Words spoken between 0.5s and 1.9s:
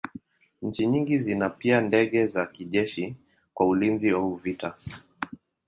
Nchi nyingi zina pia